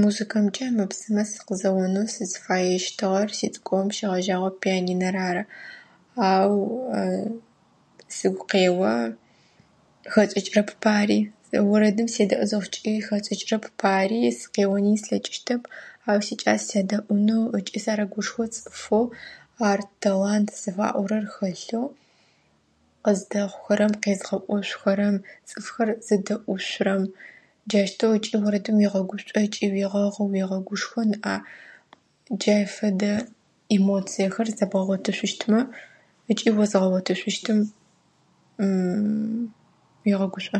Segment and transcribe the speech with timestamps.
[0.00, 5.42] Музыкэмкӏэ ӏэмэ-псымэ сыкъызэонэу сызфэещтыгъэр, сицӏыкӏугъэм щэгъэжьагъэу пианинэ рары.
[6.30, 6.54] Ау
[8.16, 8.92] сыгу къеӏо
[10.12, 11.18] хэчӏыкӏырэп пари.
[11.72, 15.62] Орэдым седэӏу зыхъукӏи хэчӏыкӏырэп пари, сыкъеони слъэкӏыщтэп.
[16.08, 19.04] Ау сикӏас седэӏунэу ыкӏи сарэгушхо цӏыфэу
[19.70, 21.86] ар талант зыфаӏорэр хэлъэу,
[23.04, 25.16] къыздэхъухэрэм, къезгъэӏошъухэрэм,
[25.48, 27.02] цӏыфхэр зэдэӏушъурэм.
[27.70, 31.36] Джаущтэу ыкӏи орэдым уегъэгушӏуэкӏы, уегъэгъы, уегъэгушхо ныӏа.
[32.38, 33.12] Джай фэдэ
[33.74, 35.60] эмоциехэр зэбгъэгъотышъущтымэ
[36.30, 37.58] ыкӏи озгъэгъотышъущтым
[40.12, 40.58] егъэгушӏо.